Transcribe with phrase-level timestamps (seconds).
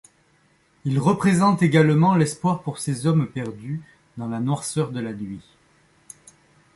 [0.83, 3.83] Il représente également l'espoir pour ces hommes perdus
[4.17, 5.47] dans la noirceur de la nuit.